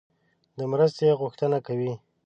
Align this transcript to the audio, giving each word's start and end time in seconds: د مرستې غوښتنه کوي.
د 0.57 0.59
مرستې 0.71 1.17
غوښتنه 1.21 1.57
کوي. 1.67 1.93